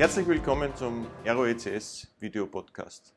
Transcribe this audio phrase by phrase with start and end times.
[0.00, 3.14] Herzlich willkommen zum ROECS Video Podcast.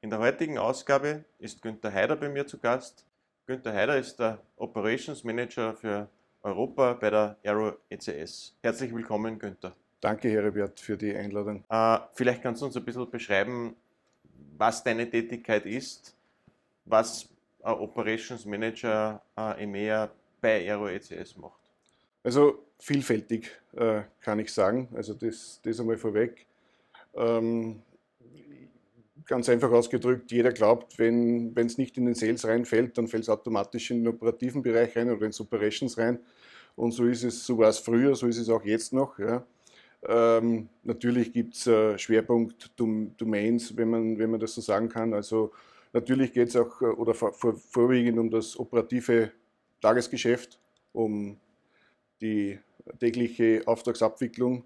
[0.00, 3.04] In der heutigen Ausgabe ist Günther Heider bei mir zu Gast.
[3.44, 6.08] Günther Heider ist der Operations Manager für
[6.42, 8.56] Europa bei der ROECS.
[8.62, 9.76] Herzlich willkommen, Günther.
[10.00, 11.64] Danke, Herbert, für die Einladung.
[11.68, 13.76] Äh, vielleicht kannst du uns ein bisschen beschreiben,
[14.56, 16.16] was deine Tätigkeit ist,
[16.86, 17.28] was
[17.62, 21.61] ein Operations Manager äh, EMEA bei ROECS macht.
[22.22, 24.88] Also vielfältig äh, kann ich sagen.
[24.94, 26.46] Also das, das einmal vorweg.
[27.14, 27.82] Ähm,
[29.26, 33.28] ganz einfach ausgedrückt, jeder glaubt, wenn es nicht in den Sales reinfällt, dann fällt es
[33.28, 36.18] automatisch in den operativen Bereich rein oder ins Operations rein.
[36.74, 39.18] Und so ist es, so war es früher, so ist es auch jetzt noch.
[39.18, 39.46] Ja.
[40.06, 45.14] Ähm, natürlich gibt es äh, Schwerpunkt Domains, wenn man, wenn man das so sagen kann.
[45.14, 45.52] Also
[45.92, 49.30] natürlich geht es auch äh, oder vor, vorwiegend um das operative
[49.80, 50.58] Tagesgeschäft,
[50.92, 51.38] um
[52.22, 52.58] die
[52.98, 54.64] tägliche Auftragsabwicklung,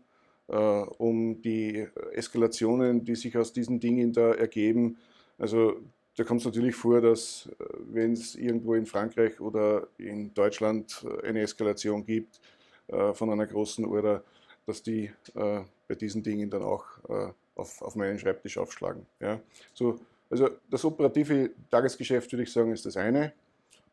[0.48, 4.98] äh, um die Eskalationen, die sich aus diesen Dingen da ergeben.
[5.38, 5.80] Also
[6.16, 11.04] da kommt es natürlich vor, dass äh, wenn es irgendwo in Frankreich oder in Deutschland
[11.04, 12.40] äh, eine Eskalation gibt
[12.88, 14.22] äh, von einer großen Order,
[14.66, 19.06] dass die äh, bei diesen Dingen dann auch äh, auf, auf meinen Schreibtisch aufschlagen.
[19.20, 19.40] Ja.
[19.74, 19.98] So,
[20.30, 23.32] also das operative Tagesgeschäft, würde ich sagen, ist das eine.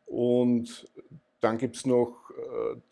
[0.06, 0.88] Und
[1.40, 2.30] dann gibt es noch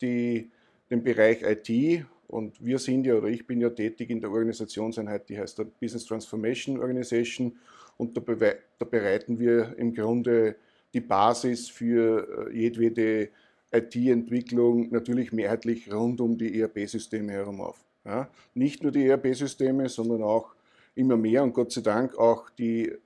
[0.01, 0.49] die
[0.89, 5.29] den Bereich IT und wir sind ja, oder ich bin ja tätig in der Organisationseinheit,
[5.29, 7.57] die heißt der Business Transformation Organization
[7.97, 10.55] und da, da bereiten wir im Grunde
[10.93, 13.29] die Basis für äh, jedwede
[13.71, 17.83] IT-Entwicklung natürlich mehrheitlich rund um die ERP-Systeme herum auf.
[18.05, 20.53] Ja, nicht nur die ERP-Systeme, sondern auch
[20.95, 22.99] immer mehr und Gott sei Dank auch die äh,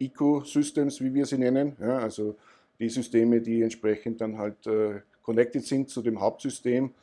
[0.00, 2.36] Eco-Systems, wie wir sie nennen, ja, also
[2.78, 6.94] die Systeme, die entsprechend dann halt äh, connected sind zu dem Hauptsystem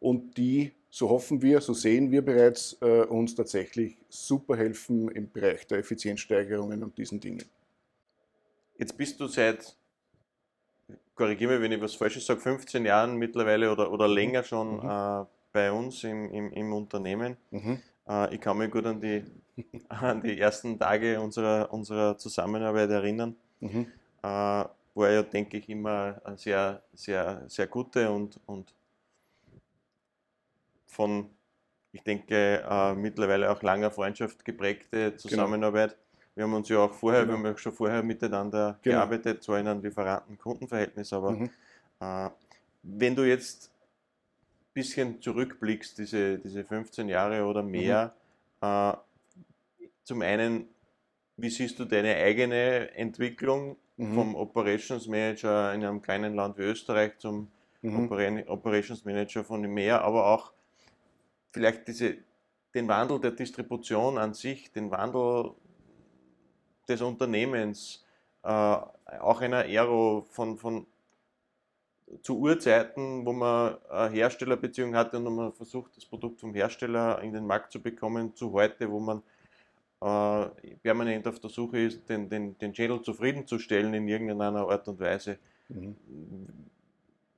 [0.00, 5.30] und die, so hoffen wir, so sehen wir bereits, äh, uns tatsächlich super helfen im
[5.30, 7.44] Bereich der Effizienzsteigerungen und diesen Dingen.
[8.78, 9.76] Jetzt bist du seit,
[11.14, 14.88] korrigiere mich, wenn ich was Falsches sage, 15 Jahren mittlerweile oder, oder länger schon mhm.
[14.88, 17.36] äh, bei uns im, im, im Unternehmen.
[17.50, 17.82] Mhm.
[18.08, 19.24] Äh, ich kann mich gut an die,
[19.90, 23.36] an die ersten Tage unserer, unserer Zusammenarbeit erinnern.
[23.60, 23.88] Mhm.
[24.22, 28.72] Äh, war ja, denke ich, immer eine sehr, sehr, sehr gute und, und
[30.86, 31.28] von,
[31.92, 35.16] ich denke, äh, mittlerweile auch langer Freundschaft geprägte genau.
[35.16, 35.90] Zusammenarbeit.
[35.90, 36.00] Genau.
[36.36, 37.32] Wir haben uns ja auch vorher, genau.
[37.32, 38.96] wir haben ja schon vorher miteinander genau.
[38.96, 41.50] gearbeitet, zwar in einem Lieferanten-Kundenverhältnis, aber mhm.
[42.00, 42.30] äh,
[42.82, 48.14] wenn du jetzt ein bisschen zurückblickst, diese, diese 15 Jahre oder mehr,
[48.60, 48.68] mhm.
[48.68, 50.68] äh, zum einen,
[51.36, 54.14] wie siehst du deine eigene Entwicklung mhm.
[54.14, 57.50] vom Operations Manager in einem kleinen Land wie Österreich zum
[57.82, 58.44] mhm.
[58.46, 60.52] Operations Manager von dem Meer, aber auch
[61.52, 62.16] vielleicht diese,
[62.74, 65.52] den Wandel der Distribution an sich, den Wandel
[66.88, 68.04] des Unternehmens,
[68.42, 70.86] äh, auch einer Aero von, von
[72.22, 77.32] zu Urzeiten, wo man eine Herstellerbeziehung hatte und man versucht, das Produkt vom Hersteller in
[77.32, 79.22] den Markt zu bekommen, zu heute, wo man
[80.00, 85.38] permanent auf der Suche ist, den, den, den Channel zufriedenzustellen in irgendeiner Art und Weise.
[85.68, 85.96] Mhm.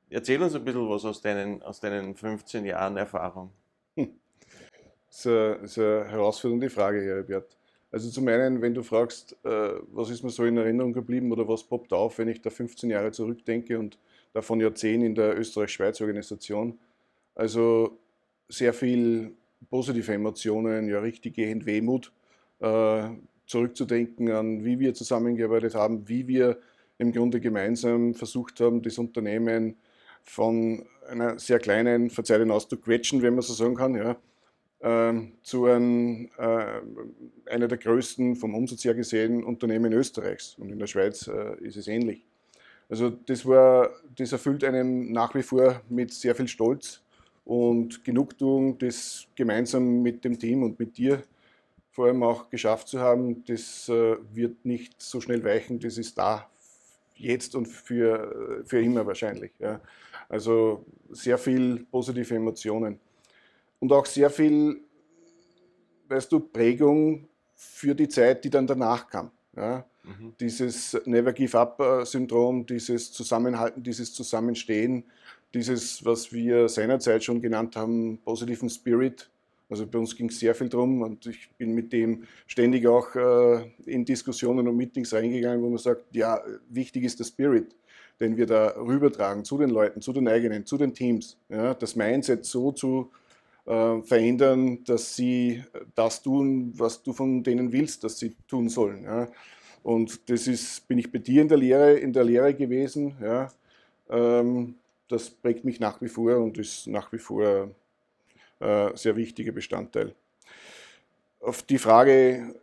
[0.09, 3.51] Erzähl uns ein bisschen was aus deinen, aus deinen 15 Jahren Erfahrung.
[3.97, 4.11] Hm.
[5.09, 7.57] Das ist eine herausfordernde Frage, Herbert.
[7.91, 9.49] Also zum einen, wenn du fragst, äh,
[9.93, 12.91] was ist mir so in Erinnerung geblieben oder was poppt auf, wenn ich da 15
[12.91, 13.99] Jahre zurückdenke und
[14.33, 16.79] davon ja 10 in der Österreich-Schweiz-Organisation.
[17.35, 17.99] Also
[18.49, 19.33] sehr viel
[19.71, 22.16] positive Emotionen, ja richtig gehend Wehmut, äh,
[22.59, 26.59] zurückzudenken an, wie wir zusammengearbeitet haben, wie wir
[26.99, 29.77] im Grunde gemeinsam versucht haben, das Unternehmen
[30.25, 34.17] von einer sehr kleinen, verzeih den Ausdruck, Quetschen, wenn man so sagen kann, ja,
[34.81, 36.81] äh, zu einem, äh,
[37.51, 40.57] einer der größten vom Umsatz her gesehen Unternehmen Österreichs.
[40.59, 42.27] Und in der Schweiz äh, ist es ähnlich.
[42.89, 47.03] Also das, war, das erfüllt einen nach wie vor mit sehr viel Stolz
[47.45, 51.23] und Genugtuung, das gemeinsam mit dem Team und mit dir
[51.97, 56.19] vor allem auch geschafft zu haben, das äh, wird nicht so schnell weichen, das ist
[56.19, 56.47] da
[57.15, 59.53] jetzt und für, für immer wahrscheinlich.
[59.59, 59.81] Ja.
[60.29, 63.01] Also sehr viel positive Emotionen
[63.81, 64.79] und auch sehr viel,
[66.09, 69.31] weißt du, Prägung für die Zeit, die dann danach kam.
[69.57, 69.87] Ja.
[70.05, 70.35] Mhm.
[70.39, 75.05] Dieses Never Give Up-Syndrom, dieses Zusammenhalten, dieses Zusammenstehen,
[75.55, 79.31] dieses, was wir seinerzeit schon genannt haben, positiven Spirit,
[79.69, 83.15] also bei uns ging es sehr viel drum und ich bin mit dem ständig auch
[83.17, 87.75] äh, in Diskussionen und Meetings reingegangen, wo man sagt, ja, wichtig ist der Spirit,
[88.21, 91.37] den wir da rübertragen zu den Leuten, zu den eigenen, zu den Teams.
[91.49, 93.11] Ja, das Mindset so zu
[93.67, 95.65] äh, verändern, dass sie
[95.97, 99.03] das tun, was du von denen willst, dass sie tun sollen.
[99.03, 99.29] Ja.
[99.83, 103.17] Und das ist, bin ich bei dir in der Lehre, in der Lehre gewesen.
[103.21, 103.49] Ja.
[104.11, 104.77] Ähm,
[105.09, 107.71] das prägt mich nach wie vor und ist nach wie vor
[108.59, 110.15] sehr wichtiger Bestandteil.
[111.41, 112.55] Auf die Frage,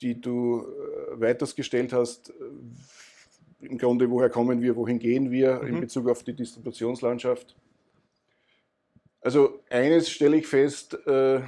[0.00, 5.60] die du äh, weiters gestellt hast, äh, im Grunde, woher kommen wir, wohin gehen wir
[5.62, 5.68] mhm.
[5.68, 7.56] in Bezug auf die Distributionslandschaft.
[9.20, 11.40] Also eines stelle ich fest, äh,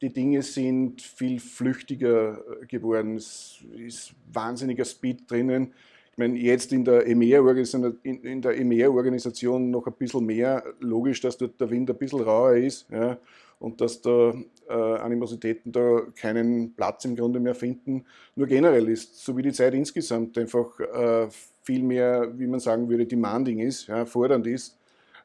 [0.00, 3.16] die Dinge sind viel flüchtiger geworden.
[3.16, 5.72] Es ist wahnsinniger Speed drinnen.
[6.12, 11.88] Ich meine, jetzt in der EMEA-Organisation noch ein bisschen mehr logisch, dass dort der Wind
[11.88, 13.16] ein bisschen rauer ist ja,
[13.58, 14.34] und dass da
[14.68, 18.04] äh, Animositäten da keinen Platz im Grunde mehr finden.
[18.36, 21.28] Nur generell ist, so wie die Zeit insgesamt einfach äh,
[21.62, 24.76] viel mehr, wie man sagen würde, demanding ist, ja, fordernd ist.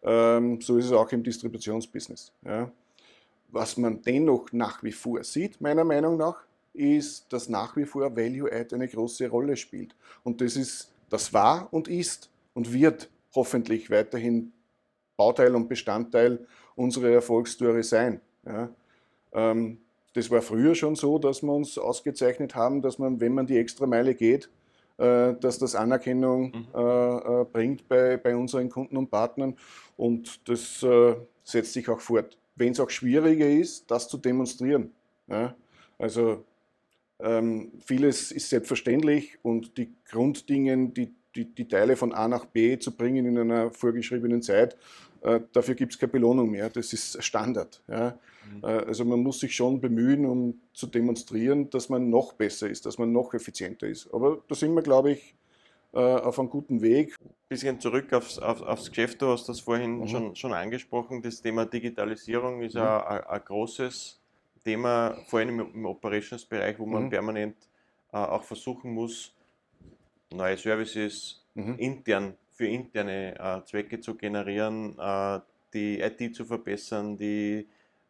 [0.03, 2.31] Ähm, so ist es auch im Distributionsbusiness.
[2.45, 2.71] Ja.
[3.49, 6.46] Was man dennoch nach wie vor sieht, meiner Meinung nach,
[6.77, 9.95] ist, dass nach wie vor Value Add eine große Rolle spielt.
[10.23, 14.51] Und das ist, das war und ist und wird hoffentlich weiterhin
[15.15, 16.45] Bauteil und Bestandteil
[16.75, 18.21] unserer Erfolgsstory sein.
[18.45, 18.69] Ja.
[19.33, 19.79] Ähm,
[20.13, 23.57] das war früher schon so, dass wir uns ausgezeichnet haben, dass man, wenn man die
[23.57, 24.49] extra Meile geht,
[24.97, 26.67] äh, dass das Anerkennung mhm.
[26.73, 29.55] äh, äh bringt bei, bei unseren Kunden und Partnern.
[29.95, 32.37] Und das äh, setzt sich auch fort.
[32.55, 34.91] Wenn es auch schwieriger ist, das zu demonstrieren.
[35.27, 35.55] Ja.
[35.99, 36.43] Also
[37.19, 42.77] ähm, vieles ist selbstverständlich und die Grunddingen, die, die, die, Teile von A nach B
[42.77, 44.77] zu bringen in einer vorgeschriebenen Zeit,
[45.21, 46.69] äh, dafür gibt es keine Belohnung mehr.
[46.69, 47.81] Das ist Standard.
[47.87, 48.19] Ja.
[48.53, 48.63] Mhm.
[48.63, 52.85] Äh, also man muss sich schon bemühen, um zu demonstrieren, dass man noch besser ist,
[52.85, 54.13] dass man noch effizienter ist.
[54.13, 55.35] Aber da sind wir, glaube ich,
[55.93, 57.15] äh, auf einem guten Weg.
[57.19, 60.07] Ein bisschen zurück aufs, auf, aufs Geschäft, du hast das vorhin mhm.
[60.07, 61.21] schon, schon angesprochen.
[61.21, 62.81] Das Thema Digitalisierung ist mhm.
[62.81, 64.21] ein, ein großes
[64.67, 67.09] Thema, vor allem im, Operations-Bereich, wo man mhm.
[67.09, 67.55] permanent
[68.11, 69.33] äh, auch versuchen muss,
[70.29, 71.75] neue Services mhm.
[71.77, 75.39] intern für interne äh, Zwecke zu generieren, äh,
[75.73, 77.65] die IT zu verbessern, die,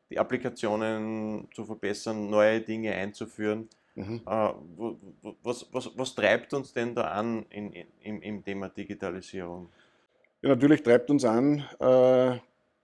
[0.09, 3.69] die Applikationen zu verbessern, neue Dinge einzuführen.
[3.93, 4.21] Mhm.
[4.25, 4.49] Äh,
[5.43, 9.69] was, was, was treibt uns denn da an in, in, im, im Thema Digitalisierung?
[10.41, 12.37] Ja, natürlich treibt uns an, äh,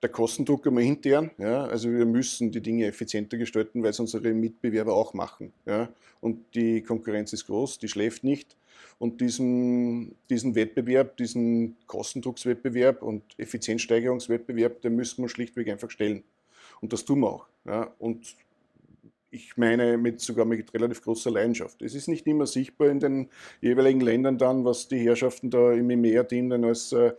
[0.04, 1.32] der Kostendruck einmal intern.
[1.38, 1.66] Ja?
[1.66, 5.54] Also wir müssen die Dinge effizienter gestalten, weil es unsere Mitbewerber auch machen.
[5.66, 5.90] Ja?
[6.22, 8.56] Und die Konkurrenz ist groß, die schläft nicht.
[9.00, 16.24] Und diesen, diesen Wettbewerb, diesen Kostendruckswettbewerb und Effizienzsteigerungswettbewerb, den müssen wir schlichtweg einfach stellen.
[16.82, 17.48] Und das tun wir auch.
[17.66, 17.94] Ja?
[17.98, 18.36] Und
[19.34, 21.82] ich meine mit sogar mit relativ großer Leidenschaft.
[21.82, 23.30] Es ist nicht immer sichtbar in den
[23.62, 27.14] jeweiligen Ländern dann, was die Herrschaften da im EMEA-Team dann als äh,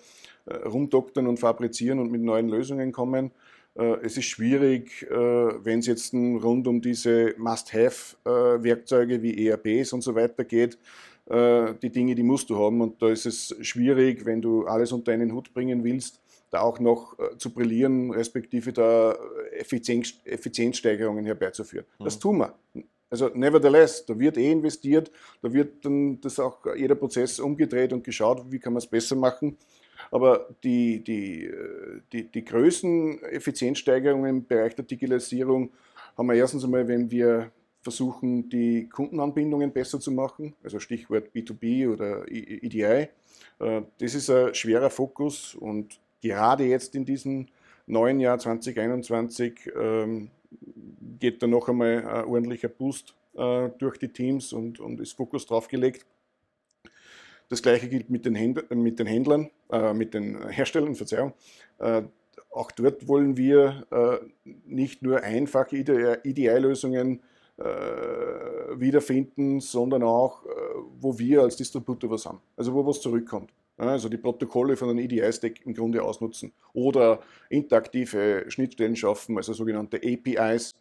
[0.46, 3.30] äh, rumdoktern und fabrizieren und mit neuen Lösungen kommen.
[3.74, 10.02] Äh, es ist schwierig, äh, wenn es jetzt rund um diese Must-Have-Werkzeuge wie ERPs und
[10.02, 10.78] so weiter geht.
[11.26, 15.10] Die Dinge, die musst du haben und da ist es schwierig, wenn du alles unter
[15.12, 16.20] einen Hut bringen willst,
[16.54, 19.16] da auch noch zu brillieren, respektive da
[19.52, 21.86] Effizienz, Effizienzsteigerungen herbeizuführen.
[21.98, 22.04] Mhm.
[22.04, 22.54] Das tun wir.
[23.10, 28.02] Also nevertheless, da wird eh investiert, da wird dann das auch jeder Prozess umgedreht und
[28.02, 29.56] geschaut, wie kann man es besser machen.
[30.10, 35.70] Aber die, die, äh, die, die größten Effizienzsteigerungen im Bereich der Digitalisierung
[36.16, 37.50] haben wir erstens einmal, wenn wir
[37.82, 43.08] versuchen, die Kundenanbindungen besser zu machen, also Stichwort B2B oder EDI.
[43.60, 47.46] Äh, das ist ein schwerer Fokus und gerade jetzt in diesem
[47.86, 50.30] neuen Jahr 2021 ähm,
[51.20, 55.44] geht da noch einmal ein ordentlicher Boost äh, durch die Teams und, und ist Fokus
[55.46, 56.06] drauf gelegt.
[57.50, 61.34] Das gleiche gilt mit den, Händlern, mit den, Händlern, äh, mit den Herstellern, Verzeihung.
[61.78, 62.02] Äh,
[62.50, 67.20] auch dort wollen wir äh, nicht nur einfache EDI-Lösungen
[67.58, 70.48] äh, wiederfinden, sondern auch, äh,
[71.00, 73.50] wo wir als Distributor was haben, also wo was zurückkommt.
[73.76, 79.96] Also die Protokolle von einem EDI-Stack im Grunde ausnutzen oder interaktive Schnittstellen schaffen, also sogenannte
[79.96, 80.74] APIs,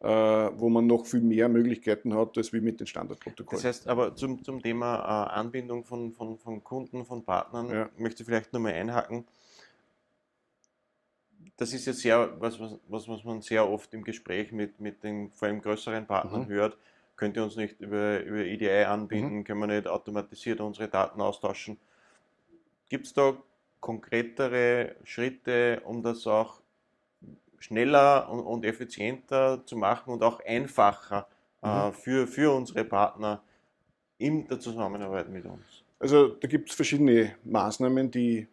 [0.00, 3.62] äh, wo man noch viel mehr Möglichkeiten hat, als wie mit den Standardprotokollen.
[3.62, 7.90] Das heißt aber zum, zum Thema äh, Anbindung von, von, von Kunden, von Partnern, ja.
[7.98, 9.26] möchte ich vielleicht nochmal einhaken.
[11.58, 15.32] Das ist ja sehr, was, was, was man sehr oft im Gespräch mit, mit den
[15.32, 16.48] vor allem größeren Partnern mhm.
[16.48, 16.78] hört.
[17.16, 19.38] Könnt ihr uns nicht über, über EDI anbinden?
[19.38, 19.44] Mhm.
[19.44, 21.76] Können wir nicht automatisiert unsere Daten austauschen?
[22.88, 23.36] Gibt es da
[23.80, 26.60] konkretere Schritte, um das auch
[27.58, 31.28] schneller und, und effizienter zu machen und auch einfacher
[31.62, 31.92] äh, mhm.
[31.92, 33.42] für, für unsere Partner
[34.18, 35.84] in der Zusammenarbeit mit uns?
[35.98, 38.46] Also da gibt es verschiedene Maßnahmen, die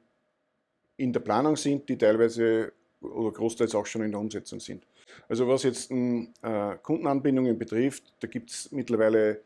[0.98, 4.86] in der Planung sind, die teilweise oder großteils auch schon in der Umsetzung sind.
[5.30, 9.42] Also was jetzt äh, Kundenanbindungen betrifft, da gibt es mittlerweile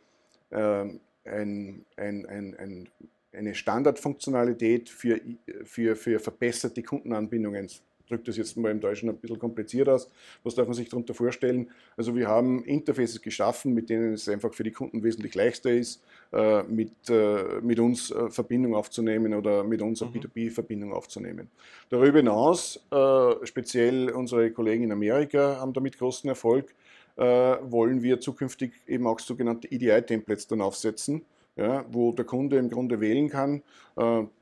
[0.50, 0.86] äh,
[1.26, 2.90] ein, ein, ein,
[3.32, 5.20] eine Standardfunktionalität für,
[5.64, 7.70] für, für verbesserte Kundenanbindungen
[8.10, 10.10] drücke das jetzt mal im Deutschen ein bisschen kompliziert aus.
[10.44, 11.70] Was darf man sich darunter vorstellen?
[11.96, 16.04] Also wir haben Interfaces geschaffen, mit denen es einfach für die Kunden wesentlich leichter ist,
[16.32, 20.18] äh, mit, äh, mit uns äh, Verbindung aufzunehmen oder mit uns eine mhm.
[20.18, 21.50] B2B-Verbindung aufzunehmen.
[21.90, 22.84] Darüber hinaus,
[23.44, 26.74] speziell unsere Kollegen in Amerika haben damit großen Erfolg,
[27.16, 31.24] wollen wir zukünftig eben auch sogenannte EDI-Templates dann aufsetzen.
[31.60, 33.64] Ja, wo der Kunde im Grunde wählen kann,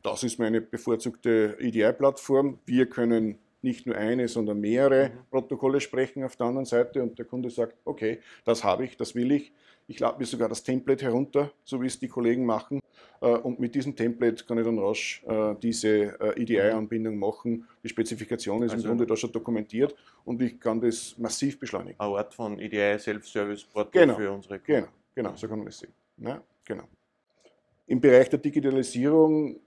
[0.03, 2.59] das ist meine bevorzugte EDI-Plattform.
[2.67, 5.13] Wir können nicht nur eine, sondern mehrere mhm.
[5.29, 9.15] Protokolle sprechen auf der anderen Seite und der Kunde sagt, okay, das habe ich, das
[9.15, 9.51] will ich.
[9.89, 12.81] Ich lade mir sogar das Template herunter, so wie es die Kollegen machen.
[13.21, 17.67] Äh, und mit diesem Template kann ich dann rasch äh, diese äh, EDI-Anbindung machen.
[17.83, 19.95] Die Spezifikation ist also im Grunde da schon dokumentiert
[20.25, 21.99] und ich kann das massiv beschleunigen.
[21.99, 24.81] Eine Art von EDI Self-Service-Portal genau, für unsere Kunden.
[24.81, 25.93] Genau, genau, so kann man das sehen.
[26.17, 26.83] Ja, genau.
[27.87, 29.59] Im Bereich der Digitalisierung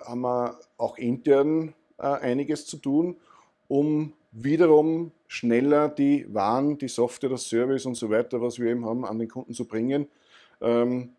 [0.00, 3.16] haben wir auch intern äh, einiges zu tun,
[3.68, 8.84] um wiederum schneller die Waren, die Software, das Service und so weiter, was wir eben
[8.84, 10.08] haben, an den Kunden zu bringen.
[10.60, 11.10] Ähm,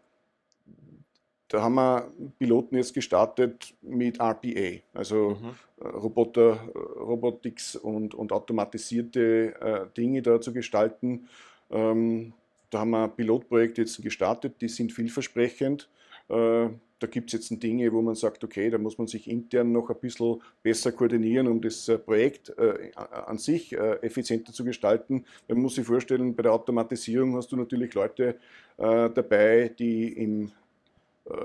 [1.50, 5.55] da haben wir Piloten jetzt gestartet mit RPA, also mhm.
[5.79, 11.27] Äh, Roboter, Robotics und, und automatisierte äh, Dinge da zu gestalten.
[11.69, 12.33] Ähm,
[12.71, 15.88] da haben wir Pilotprojekte jetzt gestartet, die sind vielversprechend.
[16.29, 16.69] Äh,
[17.00, 19.89] da gibt es jetzt Dinge, wo man sagt, okay, da muss man sich intern noch
[19.91, 25.25] ein bisschen besser koordinieren, um das äh, Projekt äh, an sich effizienter zu gestalten.
[25.48, 28.38] Man muss sich vorstellen, bei der Automatisierung hast du natürlich Leute
[28.77, 30.51] dabei, die im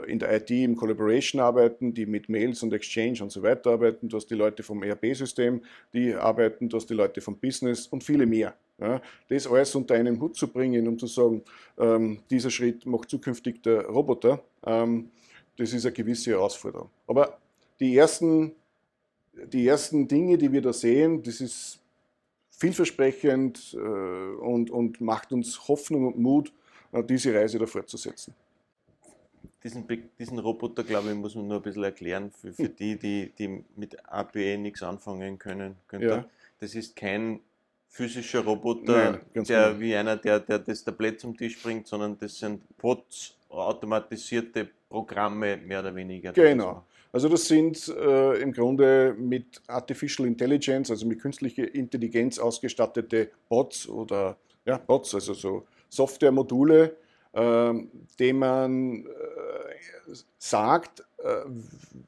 [0.06, 4.08] in der IT im Collaboration arbeiten, die mit Mails und Exchange und so weiter arbeiten.
[4.08, 5.62] Du hast die Leute vom ERP-System,
[5.92, 8.54] die arbeiten, du hast die Leute vom Business und viele mehr.
[8.78, 11.42] Ja, das alles unter einen Hut zu bringen, um zu sagen,
[11.78, 14.42] ähm, dieser Schritt macht zukünftig der Roboter.
[14.64, 15.10] Ähm,
[15.56, 16.88] das ist eine gewisse Herausforderung.
[17.06, 17.38] Aber
[17.78, 18.52] die ersten,
[19.32, 21.80] die ersten Dinge, die wir da sehen, das ist
[22.50, 26.52] vielversprechend äh, und, und macht uns Hoffnung und Mut,
[26.92, 28.34] äh, diese Reise da fortzusetzen.
[29.62, 29.86] Diesen,
[30.18, 32.76] diesen Roboter, glaube ich, muss man nur ein bisschen erklären für, für hm.
[32.76, 35.76] die, die, die mit APE nichts anfangen können.
[35.92, 36.24] Ja.
[36.58, 37.40] Das ist kein
[37.92, 39.80] physischer Roboter, Nein, der genau.
[39.80, 45.58] wie einer, der, der das Tablett zum Tisch bringt, sondern das sind Pots, automatisierte Programme
[45.58, 46.32] mehr oder weniger.
[46.32, 46.84] Genau.
[47.12, 53.86] Also das sind äh, im Grunde mit Artificial Intelligence, also mit künstlicher Intelligenz ausgestattete Bots
[53.86, 56.96] oder ja, Bots, also so Softwaremodule,
[57.32, 57.74] äh,
[58.18, 59.51] denen man äh,
[60.38, 61.44] sagt, äh,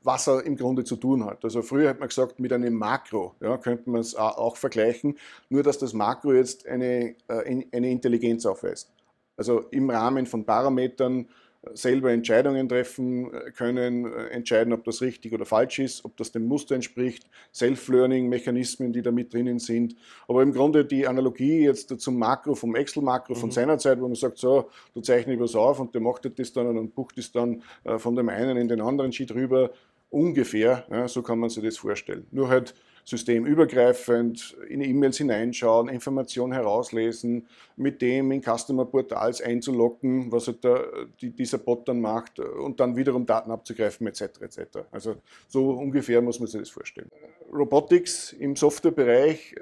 [0.03, 1.45] was er im Grunde zu tun hat.
[1.45, 5.63] Also früher hat man gesagt, mit einem Makro ja, könnte man es auch vergleichen, nur
[5.63, 8.91] dass das Makro jetzt eine, äh, eine Intelligenz aufweist.
[9.37, 11.29] Also im Rahmen von Parametern
[11.75, 16.33] selber Entscheidungen treffen äh, können, äh, entscheiden, ob das richtig oder falsch ist, ob das
[16.33, 19.97] dem Muster entspricht, Self-Learning-Mechanismen, die da mit drinnen sind.
[20.29, 23.53] Aber im Grunde die Analogie jetzt zum Makro, vom Excel-Makro von mhm.
[23.53, 26.77] seiner Zeit, wo man sagt, so, du zeichnest was auf und der macht das dann
[26.79, 29.71] und bucht es dann äh, von dem einen in den anderen Sheet rüber,
[30.11, 32.27] ungefähr, ja, so kann man sich das vorstellen.
[32.31, 32.75] Nur halt
[33.05, 37.47] systemübergreifend in E-Mails hineinschauen, Informationen herauslesen,
[37.77, 40.87] mit dem in Customer Portals einzulocken, was halt der,
[41.21, 44.23] die, dieser Bot dann macht und dann wiederum Daten abzugreifen etc.
[44.41, 44.61] etc.
[44.91, 45.17] Also
[45.49, 47.11] so ungefähr muss man sich das vorstellen.
[47.53, 49.59] Robotics im Softwarebereich äh,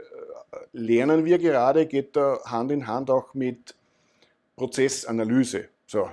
[0.72, 3.74] lernen wir gerade, geht da Hand in Hand auch mit
[4.56, 5.68] Prozessanalyse.
[5.86, 6.08] So,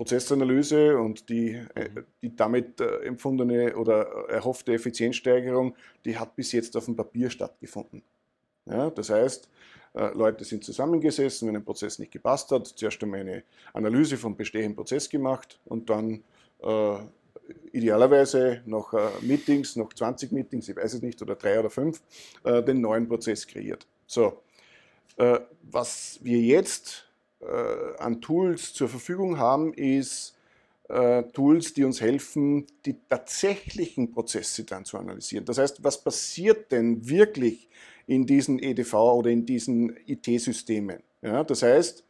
[0.00, 2.06] Prozessanalyse und die, äh, mhm.
[2.22, 5.76] die damit äh, empfundene oder erhoffte Effizienzsteigerung,
[6.06, 8.02] die hat bis jetzt auf dem Papier stattgefunden.
[8.64, 9.50] Ja, das heißt,
[9.92, 13.42] äh, Leute sind zusammengesessen, wenn ein Prozess nicht gepasst hat, zuerst einmal eine
[13.74, 16.24] Analyse vom bestehenden Prozess gemacht und dann
[16.62, 16.96] äh,
[17.72, 22.00] idealerweise nach äh, Meetings, nach 20 Meetings, ich weiß es nicht, oder drei oder fünf,
[22.44, 23.86] äh, den neuen Prozess kreiert.
[24.06, 24.42] So,
[25.70, 27.09] was wir jetzt äh,
[27.98, 30.36] an Tools zur Verfügung haben, ist
[30.90, 35.44] äh, Tools, die uns helfen, die tatsächlichen Prozesse dann zu analysieren.
[35.44, 37.68] Das heißt, was passiert denn wirklich
[38.06, 40.98] in diesen EDV oder in diesen IT-Systemen?
[41.22, 42.04] Ja, das heißt,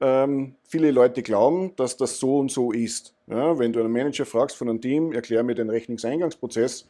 [0.00, 3.14] ähm, viele Leute glauben, dass das so und so ist.
[3.26, 6.86] Ja, wenn du einen Manager fragst von einem Team, erklär mir den Rechnungseingangsprozess,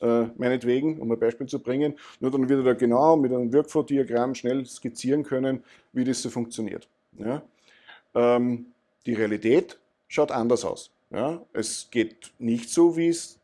[0.00, 3.52] äh, meinetwegen, um ein Beispiel zu bringen, nur dann wird er da genau mit einem
[3.52, 5.62] Workflow-Diagramm schnell skizzieren können,
[5.92, 6.88] wie das so funktioniert.
[7.18, 7.42] Ja?
[8.14, 8.66] Ähm,
[9.06, 9.78] die Realität
[10.08, 10.90] schaut anders aus.
[11.10, 11.44] Ja?
[11.52, 13.38] Es geht nicht so, wie es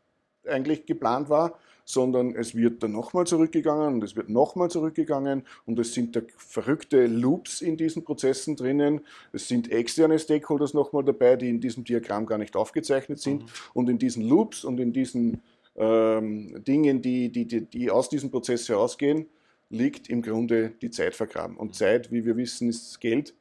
[0.45, 1.59] eigentlich geplant war.
[1.83, 6.21] sondern es wird dann nochmal zurückgegangen und es wird nochmal zurückgegangen und es sind da
[6.37, 9.01] verrückte Loops in diesen Prozessen drinnen.
[9.33, 13.43] Es sind externe Stakeholders nochmal dabei, die in diesem Diagramm gar nicht aufgezeichnet sind.
[13.43, 13.47] Mhm.
[13.73, 15.41] Und in diesen Loops und in diesen
[15.75, 19.25] ähm, Dingen, die, die, die, die aus diesem Prozess herausgehen,
[19.69, 21.57] liegt im Grunde die Zeit vergraben.
[21.57, 23.33] Und Zeit, wie wir wissen, ist Geld.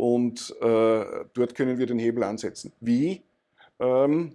[0.00, 1.04] Und äh,
[1.34, 2.72] dort können wir den Hebel ansetzen.
[2.80, 3.20] Wie?
[3.78, 4.32] Ähm,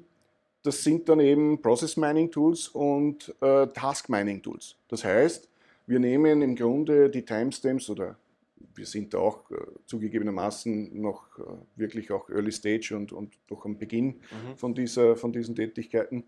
[0.61, 4.75] das sind dann eben Process Mining Tools und äh, Task Mining Tools.
[4.89, 5.49] Das heißt,
[5.87, 8.15] wir nehmen im Grunde die Timestamps oder
[8.75, 9.55] wir sind da auch äh,
[9.87, 11.41] zugegebenermaßen noch äh,
[11.77, 14.57] wirklich auch Early Stage und, und doch am Beginn mhm.
[14.57, 16.25] von, dieser, von diesen Tätigkeiten,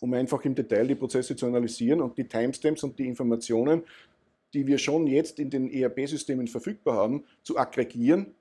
[0.00, 3.82] um einfach im Detail die Prozesse zu analysieren und die Timestamps und die Informationen,
[4.54, 8.34] die wir schon jetzt in den ERP-Systemen verfügbar haben, zu aggregieren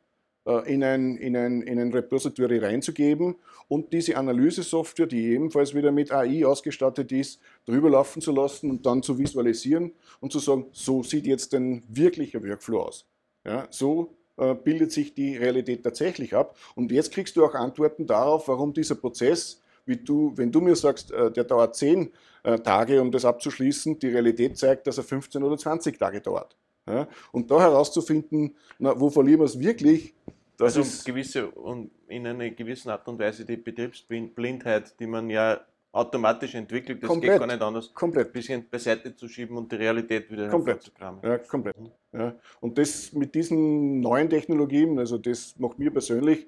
[0.46, 3.36] in ein, in, ein, in ein Repository reinzugeben
[3.70, 8.86] und diese Analyse-Software, die ebenfalls wieder mit AI ausgestattet ist, drüber laufen zu lassen und
[8.86, 13.06] dann zu visualisieren und zu sagen, so sieht jetzt ein wirklicher Workflow aus.
[13.46, 16.58] Ja, so äh, bildet sich die Realität tatsächlich ab.
[16.76, 20.76] Und jetzt kriegst du auch Antworten darauf, warum dieser Prozess, wie du, wenn du mir
[20.76, 22.12] sagst, äh, der dauert 10
[22.44, 26.58] äh, Tage, um das abzuschließen, die Realität zeigt, dass er 15 oder 20 Tage dauert.
[26.88, 27.08] Ja?
[27.32, 30.16] Und da herauszufinden, na, wo verlieren wir es wirklich,
[30.58, 35.30] das also ist gewisse, und in einer gewissen Art und Weise die Betriebsblindheit, die man
[35.30, 35.60] ja
[35.92, 38.28] automatisch entwickelt, das komplett, geht gar nicht anders, komplett.
[38.28, 40.92] ein bisschen beiseite zu schieben und die Realität wieder komplett.
[41.00, 41.76] Ja, komplett.
[42.12, 42.36] Ja.
[42.60, 46.48] Und das mit diesen neuen Technologien, also das macht mir persönlich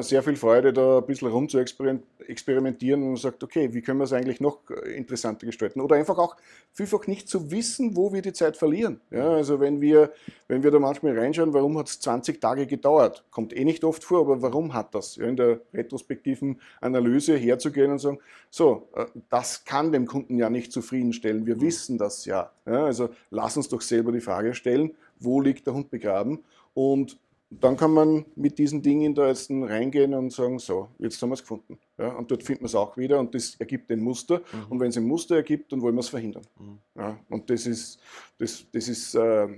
[0.00, 4.04] sehr viel Freude, da ein bisschen rum zu experimentieren und sagt, okay, wie können wir
[4.04, 5.80] es eigentlich noch äh, interessanter gestalten?
[5.80, 6.36] Oder einfach auch
[6.72, 9.00] vielfach nicht zu wissen, wo wir die Zeit verlieren.
[9.10, 10.12] Ja, also wenn wir,
[10.48, 13.24] wenn wir da manchmal reinschauen, warum hat es 20 Tage gedauert?
[13.30, 15.16] Kommt eh nicht oft vor, aber warum hat das?
[15.16, 18.18] Ja, in der retrospektiven Analyse herzugehen und sagen,
[18.50, 22.50] so, äh, das kann dem Kunden ja nicht zufriedenstellen, wir wissen das ja.
[22.66, 26.40] ja also lass uns doch selber die Frage stellen, wo liegt der Hund begraben?
[26.74, 27.18] Und
[27.50, 31.34] dann kann man mit diesen Dingen da jetzt reingehen und sagen, so, jetzt haben wir
[31.34, 31.78] es gefunden.
[31.96, 34.40] Ja, und dort findet man es auch wieder und das ergibt ein Muster.
[34.52, 34.66] Mhm.
[34.68, 36.46] Und wenn es ein Muster ergibt, dann wollen wir es verhindern.
[36.58, 36.78] Mhm.
[36.94, 38.00] Ja, und das ist,
[38.38, 39.48] das, das ist äh,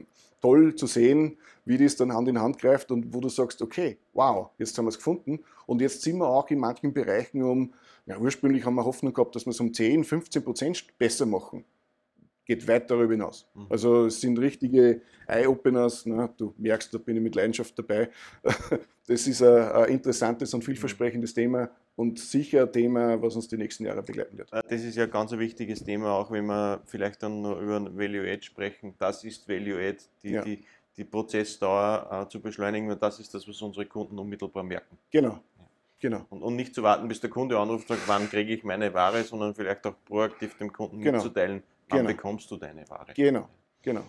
[0.41, 3.99] toll zu sehen, wie das dann Hand in Hand greift und wo du sagst, okay,
[4.13, 5.41] wow, jetzt haben wir es gefunden.
[5.67, 7.75] Und jetzt sind wir auch in manchen Bereichen um,
[8.07, 11.65] ja, ursprünglich haben wir Hoffnung gehabt, dass wir es um 10, 15 Prozent besser machen
[12.45, 13.47] geht weit darüber hinaus.
[13.55, 13.67] Mhm.
[13.69, 16.29] Also es sind richtige Eye-Openers, ne?
[16.37, 18.11] du merkst, da bin ich mit Leidenschaft dabei.
[19.07, 23.57] Das ist ein, ein interessantes und vielversprechendes Thema und sicher ein Thema, was uns die
[23.57, 24.53] nächsten Jahre begleiten wird.
[24.53, 27.81] Äh, das ist ja ein ganz wichtiges Thema, auch wenn wir vielleicht dann noch über
[27.97, 28.95] Value Add sprechen.
[28.99, 30.43] Das ist Value Add, die, ja.
[30.43, 30.63] die,
[30.97, 34.97] die Prozessdauer äh, zu beschleunigen und das ist das, was unsere Kunden unmittelbar merken.
[35.11, 35.41] Genau.
[35.99, 36.25] Genau.
[36.31, 38.95] Und, und, nicht zu warten, bis der Kunde anruft und sagt, wann kriege ich meine
[38.95, 41.19] Ware, sondern vielleicht auch proaktiv dem Kunden genau.
[41.19, 42.11] mitzuteilen, Wann genau.
[42.11, 43.13] bekommst du deine Ware?
[43.15, 43.49] Genau,
[43.83, 44.05] genau.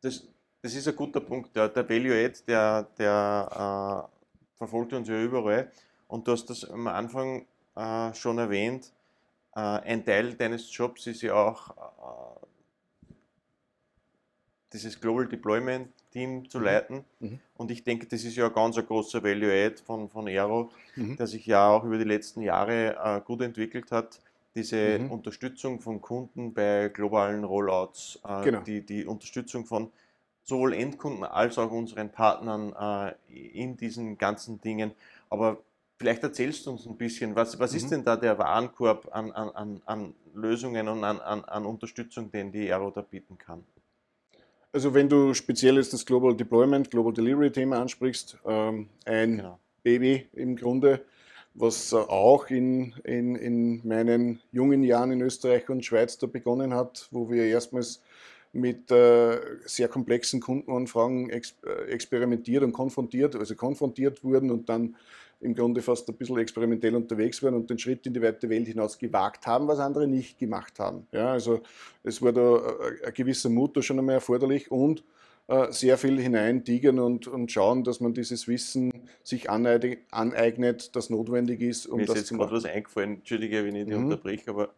[0.00, 0.26] Das,
[0.62, 1.56] das ist ein guter Punkt.
[1.56, 5.70] Der, der Value Add, der, der äh, verfolgt uns ja überall.
[6.08, 8.92] Und du hast das am Anfang äh, schon erwähnt.
[9.54, 13.14] Äh, ein Teil deines Jobs ist ja auch äh,
[14.72, 16.64] dieses Global Deployment Team zu mhm.
[16.64, 17.04] leiten.
[17.20, 17.40] Mhm.
[17.56, 20.70] Und ich denke, das ist ja ein ganz ein großer Value Add von, von Aero,
[20.94, 21.16] mhm.
[21.16, 24.20] der sich ja auch über die letzten Jahre äh, gut entwickelt hat
[24.56, 25.12] diese mhm.
[25.12, 28.60] Unterstützung von Kunden bei globalen Rollouts, äh, genau.
[28.60, 29.92] die, die Unterstützung von
[30.42, 34.92] sowohl Endkunden als auch unseren Partnern äh, in diesen ganzen Dingen.
[35.28, 35.58] Aber
[35.98, 37.76] vielleicht erzählst du uns ein bisschen, was, was mhm.
[37.76, 42.52] ist denn da der Warenkorb an, an, an Lösungen und an, an, an Unterstützung, den
[42.52, 43.64] die Aero da bieten kann?
[44.72, 49.58] Also wenn du speziell jetzt das Global Deployment, Global Delivery Thema ansprichst, ähm, ein genau.
[49.82, 51.04] Baby im Grunde,
[51.58, 57.08] was auch in, in, in meinen jungen Jahren in Österreich und Schweiz da begonnen hat,
[57.10, 58.02] wo wir erstmals
[58.52, 64.96] mit äh, sehr komplexen Kundenanfragen ex äh, experimentiert und konfrontiert, also konfrontiert wurden und dann
[65.40, 68.66] im Grunde fast ein bisschen experimentell unterwegs waren und den Schritt in die weite Welt
[68.66, 71.06] hinaus gewagt haben, was andere nicht gemacht haben.
[71.12, 71.60] Ja, also
[72.02, 75.04] es war da äh, ein gewisser Mut da schon einmal erforderlich und
[75.70, 81.86] sehr viel hineintigern und, und schauen, dass man dieses Wissen sich aneignet, das notwendig ist,
[81.86, 84.04] um Mir das ist jetzt gerade was eingefallen, entschuldige, wenn ich dich mhm.
[84.04, 84.70] unterbreche, aber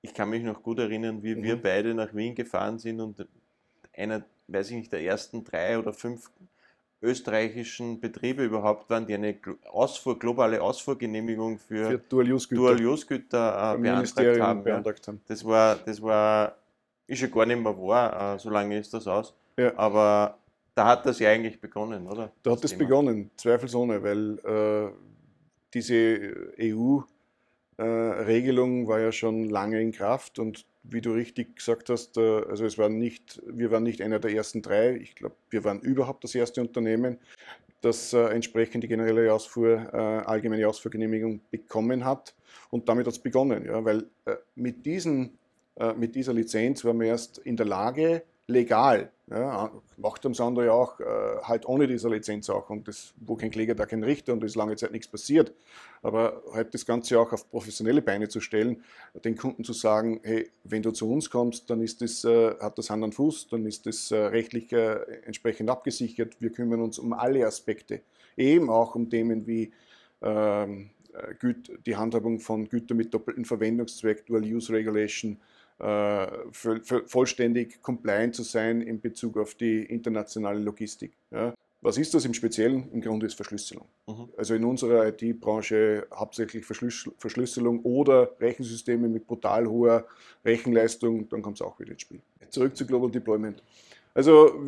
[0.00, 1.42] ich kann mich noch gut erinnern, wie mhm.
[1.44, 3.24] wir beide nach Wien gefahren sind und
[3.96, 6.30] einer, weiß ich nicht, der ersten drei oder fünf
[7.00, 9.36] österreichischen Betriebe überhaupt waren, die eine
[9.70, 14.64] Ausfuhr, globale Ausfuhrgenehmigung für, für Dual-Use-Güter Dual äh, beantragt, haben.
[14.64, 15.20] beantragt haben.
[15.26, 16.56] Das war, das war,
[17.06, 19.34] ist ja gar nicht mehr wahr, äh, so lange ist das aus.
[19.56, 19.76] Ja.
[19.76, 20.38] Aber
[20.74, 22.32] da hat das ja eigentlich begonnen, oder?
[22.42, 24.92] Da hat es begonnen, zweifelsohne, weil äh,
[25.74, 27.00] diese EU
[27.78, 32.78] Regelung war ja schon lange in Kraft und wie du richtig gesagt hast, also es
[32.78, 34.94] war nicht, wir waren nicht einer der ersten drei.
[34.96, 37.18] Ich glaube, wir waren überhaupt das erste Unternehmen,
[37.82, 42.34] das äh, entsprechend die generelle Ausfuhr, äh, allgemeine Ausfuhrgenehmigung bekommen hat.
[42.70, 45.38] Und damit hat es begonnen, ja, weil äh, mit, diesen,
[45.76, 49.10] äh, mit dieser Lizenz waren wir erst in der Lage, legal.
[49.34, 51.04] Ja, macht am Sander ja auch äh,
[51.42, 54.52] halt ohne diese Lizenz auch und das, wo kein Kläger, da kein Richter und es
[54.52, 55.54] ist lange Zeit nichts passiert.
[56.02, 58.84] Aber halt das Ganze auch auf professionelle Beine zu stellen,
[59.24, 62.76] den Kunden zu sagen, hey, wenn du zu uns kommst, dann ist das, äh, hat
[62.76, 66.36] das Hand und Fuß, dann ist das äh, rechtlich äh, entsprechend abgesichert.
[66.40, 68.02] Wir kümmern uns um alle Aspekte,
[68.36, 69.72] eben auch um Themen wie
[70.20, 71.54] ähm, äh,
[71.86, 75.38] die Handhabung von Gütern mit doppeltem Verwendungszweck, Dual Use Regulation,
[75.78, 81.12] vollständig compliant zu sein in Bezug auf die internationale Logistik.
[81.30, 81.54] Ja.
[81.84, 82.88] Was ist das im Speziellen?
[82.92, 83.86] Im Grunde ist Verschlüsselung.
[84.06, 84.28] Mhm.
[84.36, 90.06] Also in unserer IT-Branche hauptsächlich Verschlüsselung oder Rechensysteme mit brutal hoher
[90.44, 92.20] Rechenleistung, dann kommt es auch wieder ins Spiel.
[92.50, 93.64] Zurück zu Global Deployment.
[94.14, 94.62] Also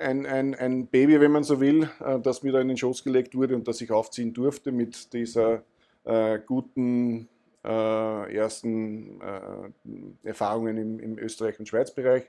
[0.00, 3.04] ein, ein, ein Baby, wenn man so will, äh, das mir da in den Schoß
[3.04, 5.62] gelegt wurde und das ich aufziehen durfte mit dieser
[6.04, 7.28] äh, guten
[7.64, 12.24] äh, ersten äh, Erfahrungen im, im Österreich- und Schweiz-Bereich.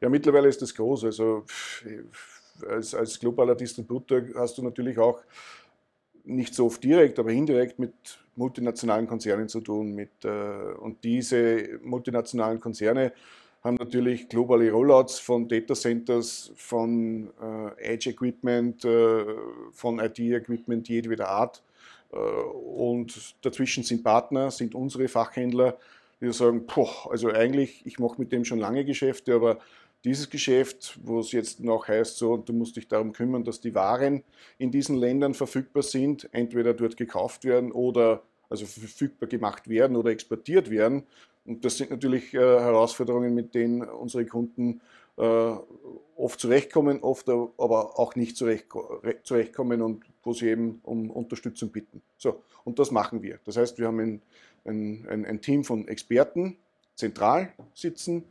[0.00, 1.04] Ja, mittlerweile ist das groß.
[1.04, 1.44] Also
[2.68, 5.22] als, als globaler Distributor hast du natürlich auch
[6.24, 7.92] nicht so oft direkt, aber indirekt mit
[8.36, 9.92] multinationalen Konzernen zu tun.
[9.94, 10.28] Mit, äh,
[10.80, 13.12] und diese multinationalen Konzerne
[13.62, 19.24] haben natürlich globale Rollouts von Data Centers, von äh, Edge Equipment, äh,
[19.72, 21.62] von IT Equipment jedweder Art.
[22.14, 25.78] Äh, und dazwischen sind Partner, sind unsere Fachhändler,
[26.20, 29.58] die sagen, poh, also eigentlich, ich mache mit dem schon lange Geschäfte, aber
[30.04, 33.74] dieses Geschäft, wo es jetzt noch heißt, so, du musst dich darum kümmern, dass die
[33.74, 34.22] Waren
[34.58, 40.10] in diesen Ländern verfügbar sind, entweder dort gekauft werden oder also verfügbar gemacht werden oder
[40.10, 41.04] exportiert werden.
[41.46, 44.82] Und das sind natürlich äh, Herausforderungen, mit denen unsere Kunden
[45.16, 45.22] äh,
[46.16, 48.66] oft zurechtkommen, oft aber auch nicht zurecht,
[49.22, 52.02] zurechtkommen und wo sie eben um Unterstützung bitten.
[52.16, 53.38] So, und das machen wir.
[53.44, 54.22] Das heißt, wir haben ein,
[54.64, 56.56] ein, ein, Team von Experten
[56.94, 58.24] zentral sitzen,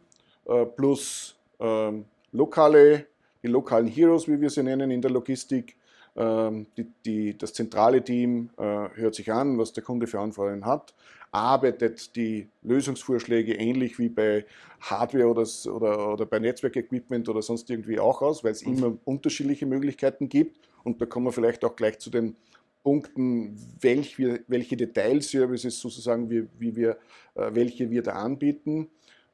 [0.45, 3.05] äh, plus ähm, lokale,
[3.41, 5.75] die lokalen Heroes, wie wir sie nennen in der Logistik.
[6.15, 10.65] Ähm, die, die, das zentrale Team äh, hört sich an, was der Kunde für Anforderungen
[10.65, 10.93] hat,
[11.31, 14.45] arbeitet die Lösungsvorschläge ähnlich wie bei
[14.81, 18.77] Hardware oder, oder, oder bei Netzwerkequipment oder sonst irgendwie auch aus, weil es mhm.
[18.77, 20.59] immer unterschiedliche Möglichkeiten gibt.
[20.83, 22.35] Und da kommen wir vielleicht auch gleich zu den
[22.83, 26.97] Punkten, welch wir, welche Detailservices sozusagen, wie, wie wir,
[27.35, 28.89] äh, welche wir da anbieten.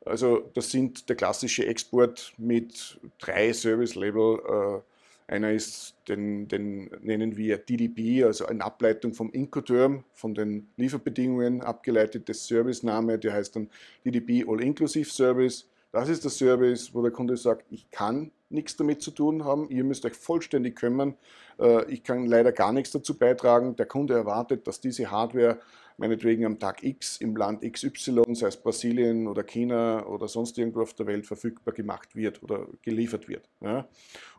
[0.05, 4.81] Also das sind der klassische Export mit drei Service-Level.
[5.27, 10.69] Äh, einer ist, den, den, nennen wir DDB, also eine Ableitung vom Incoterm, von den
[10.77, 13.69] Lieferbedingungen abgeleitet, der Servicename, der heißt dann
[14.05, 15.69] DDB All-Inclusive Service.
[15.91, 19.69] Das ist der Service, wo der Kunde sagt, ich kann nichts damit zu tun haben,
[19.69, 21.15] ihr müsst euch vollständig kümmern,
[21.59, 23.75] äh, ich kann leider gar nichts dazu beitragen.
[23.75, 25.59] Der Kunde erwartet, dass diese Hardware
[25.97, 30.81] meinetwegen am Tag X im Land XY, sei es Brasilien oder China oder sonst irgendwo
[30.81, 33.49] auf der Welt verfügbar gemacht wird oder geliefert wird.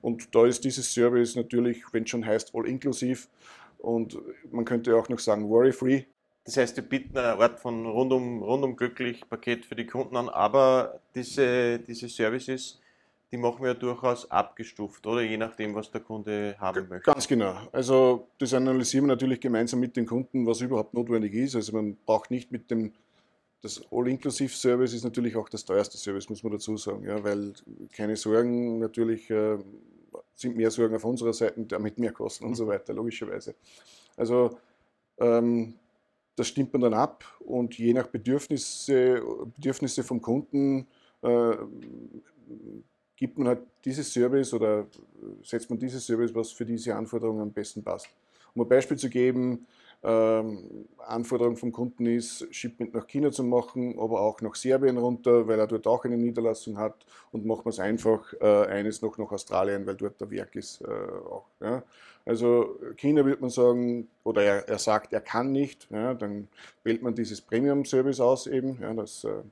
[0.01, 3.29] Und da ist dieses Service natürlich, wenn es schon heißt, all inklusiv
[3.79, 4.19] und
[4.51, 6.05] man könnte auch noch sagen worry-free.
[6.45, 10.31] Das heißt, wir bieten eine Art von rundum, rundum glücklich Paket für die Kunden an,
[10.31, 12.80] aber diese, diese Services
[13.33, 17.11] die machen wir durchaus abgestuft, oder je nachdem, was der Kunde haben möchte.
[17.11, 17.55] Ganz genau.
[17.73, 21.55] Also das analysieren wir natürlich gemeinsam mit den Kunden, was überhaupt notwendig ist.
[21.55, 22.93] Also man braucht nicht mit dem,
[23.63, 27.53] das All-Inclusive-Service ist natürlich auch das teuerste Service, muss man dazu sagen, ja, weil
[27.93, 29.59] keine Sorgen natürlich äh,
[30.35, 32.71] sind mehr Sorgen auf unserer Seite, damit mehr Kosten und so mhm.
[32.71, 33.55] weiter, logischerweise.
[34.17, 34.59] Also
[35.19, 35.75] ähm,
[36.35, 39.23] das stimmt man dann ab und je nach Bedürfnisse,
[39.57, 40.87] Bedürfnisse vom Kunden
[41.23, 41.57] äh,
[43.21, 44.87] gibt man halt dieses Service oder
[45.45, 48.09] setzt man dieses Service, was für diese Anforderungen am besten passt.
[48.55, 49.67] Um ein Beispiel zu geben,
[50.03, 55.47] ähm, Anforderung vom Kunden ist, Shipment nach China zu machen, aber auch nach Serbien runter,
[55.47, 56.95] weil er dort auch eine Niederlassung hat
[57.33, 60.81] und machen wir es einfach äh, eines noch nach Australien, weil dort der Werk ist.
[60.81, 61.83] Äh, auch, ja.
[62.25, 66.49] Also China würde man sagen, oder er, er sagt, er kann nicht, ja, dann
[66.83, 69.43] wählt man dieses Premium-Service aus eben, ja, das äh,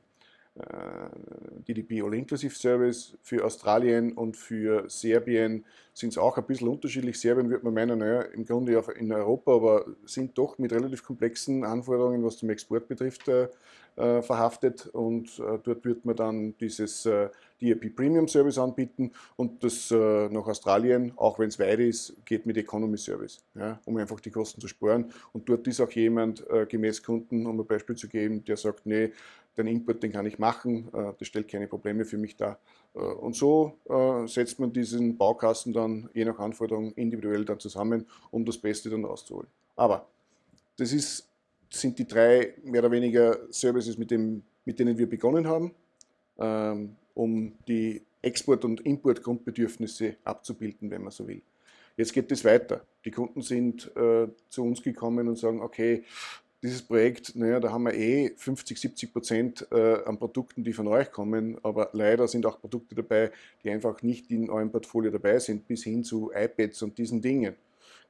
[0.59, 3.17] äh, DDP All-Inclusive Service.
[3.23, 7.21] Für Australien und für Serbien sind es auch ein bisschen unterschiedlich.
[7.21, 11.03] Serbien wird man meinen, naja, im Grunde ja in Europa, aber sind doch mit relativ
[11.03, 13.49] komplexen Anforderungen, was zum Export betrifft, äh
[13.97, 14.87] verhaftet.
[14.87, 17.05] Und äh, dort wird man dann dieses
[17.61, 22.15] äh, DRP Premium Service anbieten und das äh, nach Australien, auch wenn es weit ist,
[22.25, 25.13] geht mit Economy Service, ja, um einfach die Kosten zu sparen.
[25.33, 28.87] Und dort ist auch jemand äh, gemäß Kunden, um ein Beispiel zu geben, der sagt,
[28.87, 29.13] nee,
[29.59, 32.59] den Import, den kann ich machen, äh, das stellt keine Probleme für mich dar.
[32.95, 38.07] Äh, und so äh, setzt man diesen Baukasten dann je nach Anforderung individuell dann zusammen,
[38.31, 39.49] um das Beste dann rauszuholen.
[39.77, 40.07] Aber
[40.77, 41.29] das ist,
[41.71, 45.75] sind die drei mehr oder weniger Services, mit, dem, mit denen wir begonnen haben,
[46.39, 51.43] ähm, um die Export- und Importgrundbedürfnisse abzubilden, wenn man so will.
[51.97, 52.83] Jetzt geht es weiter.
[53.05, 56.05] Die Kunden sind äh, zu uns gekommen und sagen, okay,
[56.63, 60.89] dieses Projekt, naja, da haben wir eh 50, 70 Prozent äh, an Produkten, die von
[60.89, 63.31] euch kommen, aber leider sind auch Produkte dabei,
[63.63, 67.55] die einfach nicht in eurem Portfolio dabei sind, bis hin zu iPads und diesen Dingen.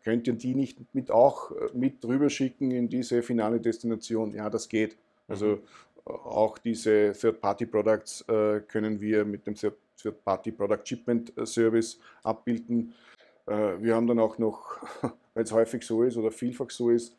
[0.04, 4.34] Könnt ihr die nicht mit auch äh, mit drüber schicken in diese finale Destination?
[4.34, 4.96] Ja, das geht.
[5.28, 5.60] Also mhm.
[6.08, 12.94] Auch diese Third-Party-Products äh, können wir mit dem Third-Party-Product Shipment Service abbilden.
[13.46, 14.78] Äh, wir haben dann auch noch,
[15.34, 17.16] weil es häufig so ist oder vielfach so ist,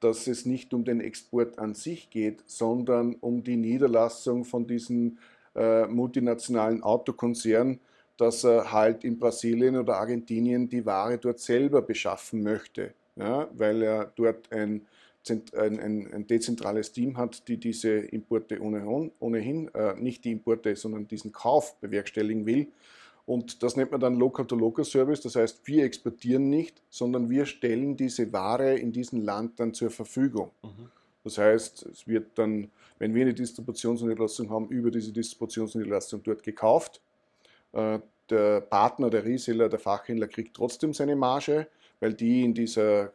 [0.00, 5.18] dass es nicht um den Export an sich geht, sondern um die Niederlassung von diesen
[5.54, 7.80] äh, multinationalen Autokonzernen,
[8.16, 13.82] dass er halt in Brasilien oder Argentinien die Ware dort selber beschaffen möchte, ja, weil
[13.82, 14.86] er dort ein,
[15.28, 20.74] ein, ein, ein, dezentrales Team hat, die diese Importe ohnehin, ohnehin äh, nicht die Importe,
[20.76, 22.68] sondern diesen Kauf bewerkstelligen will
[23.28, 25.20] und das nennt man dann Local-to-Local-Service.
[25.20, 29.90] Das heißt, wir exportieren nicht, sondern wir stellen diese Ware in diesem Land dann zur
[29.90, 30.50] Verfügung.
[30.62, 30.88] Mhm.
[31.24, 37.02] Das heißt, es wird dann, wenn wir eine Distributionsniederlassung haben, über diese Distributionsniederlassung dort gekauft.
[37.72, 37.98] Äh,
[38.30, 41.68] der Partner, der Reseller, der Fachhändler kriegt trotzdem seine Marge,
[42.00, 43.12] weil die in dieser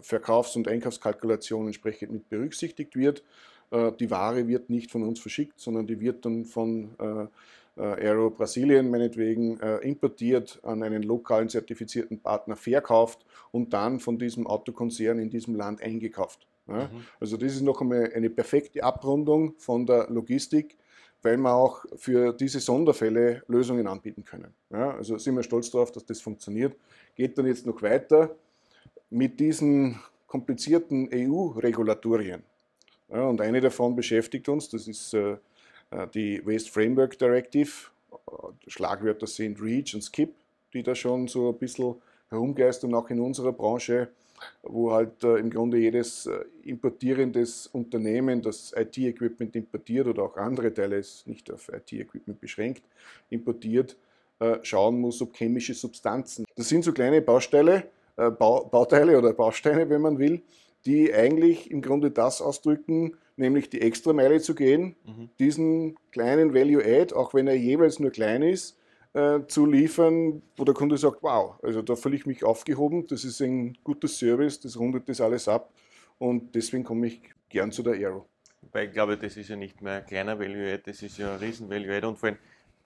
[0.00, 3.22] Verkaufs- und Einkaufskalkulation entsprechend mit berücksichtigt wird.
[3.70, 8.06] Äh, die Ware wird nicht von uns verschickt, sondern die wird dann von äh, äh,
[8.06, 15.18] Aero Brasilien meinetwegen importiert, an einen lokalen zertifizierten Partner verkauft und dann von diesem Autokonzern
[15.18, 16.46] in diesem Land eingekauft.
[16.68, 16.84] Ja?
[16.84, 17.04] Mhm.
[17.18, 20.76] Also das ist noch einmal eine perfekte Abrundung von der Logistik,
[21.22, 24.54] weil wir auch für diese Sonderfälle Lösungen anbieten können.
[24.70, 24.92] Ja?
[24.92, 26.76] Also sind wir stolz darauf, dass das funktioniert.
[27.16, 28.36] Geht dann jetzt noch weiter
[29.10, 32.42] mit diesen komplizierten EU-Regulatorien.
[33.08, 35.36] Ja, und eine davon beschäftigt uns, das ist äh,
[35.90, 37.70] äh, die Waste Framework Directive,
[38.10, 40.34] äh, Schlagwörter sind REACH und SKIP,
[40.72, 41.94] die da schon so ein bisschen
[42.30, 44.08] herumgeistern, auch in unserer Branche,
[44.62, 50.72] wo halt äh, im Grunde jedes äh, importierendes Unternehmen, das IT-Equipment importiert oder auch andere
[50.72, 52.82] Teile, ist nicht auf IT-Equipment beschränkt,
[53.30, 53.96] importiert,
[54.40, 56.44] äh, schauen muss, ob chemische Substanzen.
[56.56, 57.82] Das sind so kleine Bausteine, äh,
[58.16, 60.42] Bauteile oder Bausteine, wenn man will,
[60.86, 65.30] die eigentlich im Grunde das ausdrücken, nämlich die Extrameile zu gehen, mhm.
[65.38, 68.78] diesen kleinen Value-Add, auch wenn er jeweils nur klein ist,
[69.14, 73.24] äh, zu liefern, wo der Kunde sagt, wow, also da fühle ich mich aufgehoben, das
[73.24, 75.72] ist ein gutes Service, das rundet das alles ab
[76.18, 78.26] und deswegen komme ich gern zu der Aero.
[78.72, 81.38] Weil ich glaube, das ist ja nicht mehr ein kleiner Value-Add, das ist ja ein
[81.38, 82.38] riesen Value-Add und vor allem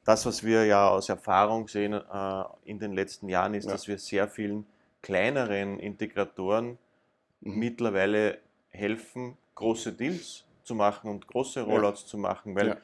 [0.04, 3.72] das, was wir ja aus Erfahrung sehen äh, in den letzten Jahren, ist, ja.
[3.72, 4.64] dass wir sehr vielen
[5.02, 6.78] kleineren Integratoren
[7.40, 7.58] mhm.
[7.58, 8.38] mittlerweile
[8.70, 12.08] helfen, große Deals zu machen und große Rollouts ja.
[12.08, 12.54] zu machen.
[12.54, 12.76] Weil ja.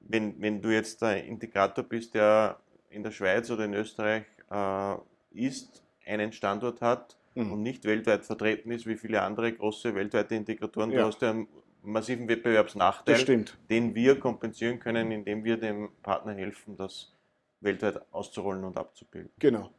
[0.00, 2.58] wenn, wenn du jetzt ein Integrator bist, der
[2.88, 4.94] in der Schweiz oder in Österreich äh,
[5.32, 7.52] ist, einen Standort hat mhm.
[7.52, 11.00] und nicht weltweit vertreten ist, wie viele andere große weltweite Integratoren, ja.
[11.00, 11.48] du hast ja einen
[11.82, 17.12] massiven Wettbewerbsnachteil, den wir kompensieren können, indem wir dem Partner helfen, das
[17.60, 19.32] weltweit auszurollen und abzubilden.
[19.38, 19.70] Genau.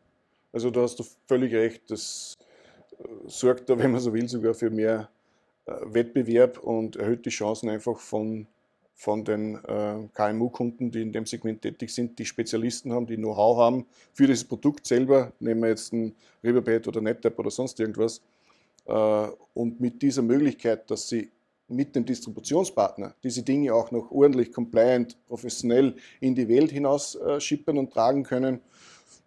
[0.54, 1.90] Also da hast du völlig recht.
[1.90, 2.38] Das
[2.92, 5.10] äh, sorgt da, wenn man so will, sogar für mehr
[5.66, 8.46] äh, Wettbewerb und erhöht die Chancen einfach von,
[8.94, 13.58] von den äh, KMU-Kunden, die in dem Segment tätig sind, die Spezialisten haben, die Know-how
[13.58, 18.22] haben für das Produkt selber, nehmen wir jetzt ein Riverbed oder NetApp oder sonst irgendwas.
[18.86, 21.32] Und mit dieser Möglichkeit, dass sie
[21.70, 27.78] mit dem Distributionspartner diese Dinge auch noch ordentlich compliant, professionell in die Welt hinaus schippen
[27.78, 28.60] und tragen können,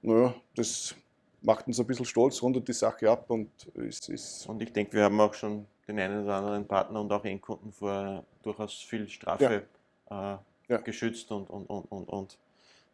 [0.03, 0.95] naja, das
[1.43, 4.47] macht uns ein bisschen stolz, rundet die Sache ab und es ist.
[4.49, 7.73] Und ich denke, wir haben auch schon den einen oder anderen Partner und auch Endkunden
[7.73, 9.65] vor durchaus viel Strafe
[10.11, 10.35] ja.
[10.35, 10.77] Äh, ja.
[10.79, 12.39] geschützt und, und, und, und, und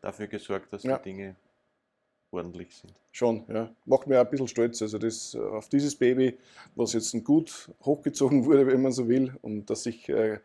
[0.01, 0.99] dafür gesorgt, dass ja.
[0.99, 1.37] die Dinge
[2.31, 2.93] ordentlich sind.
[3.11, 3.71] Schon, ja.
[3.85, 4.81] Macht mir ein bisschen stolz.
[4.83, 6.39] Also das, auf dieses Baby,
[6.75, 10.39] was jetzt gut hochgezogen wurde, wenn man so will, und dass sich äh,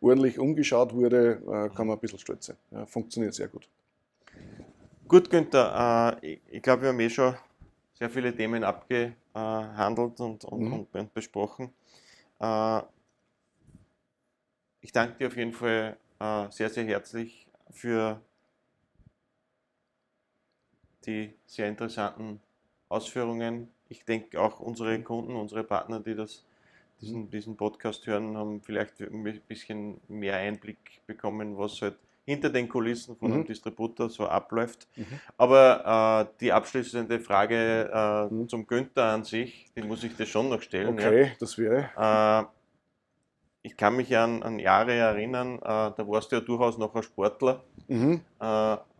[0.00, 2.56] ordentlich umgeschaut wurde, äh, kann man ein bisschen stolz sein.
[2.70, 3.68] Ja, funktioniert sehr gut.
[5.12, 7.34] Gut, Günther, äh, ich, ich glaube, wir haben eh schon
[7.92, 10.72] sehr viele Themen abgehandelt und, und, mhm.
[10.72, 11.70] und, und besprochen.
[12.40, 12.80] Äh,
[14.80, 18.22] ich danke dir auf jeden Fall äh, sehr, sehr herzlich für
[21.04, 22.40] die sehr interessanten
[22.88, 23.68] Ausführungen.
[23.90, 26.46] Ich denke auch unsere Kunden, unsere Partner, die das,
[27.02, 32.68] diesen, diesen Podcast hören, haben vielleicht ein bisschen mehr Einblick bekommen, was halt hinter den
[32.68, 33.34] Kulissen von mhm.
[33.34, 34.88] einem Distributor so abläuft.
[34.96, 35.20] Mhm.
[35.36, 38.48] Aber äh, die abschließende Frage äh, mhm.
[38.48, 40.90] zum Günther an sich, die muss ich dir schon noch stellen.
[40.90, 41.28] Okay, ja.
[41.40, 41.90] das wäre.
[41.96, 42.44] Äh,
[43.64, 47.02] ich kann mich an, an Jahre erinnern, äh, da warst du ja durchaus noch ein
[47.02, 47.62] Sportler.
[47.88, 48.20] Mhm.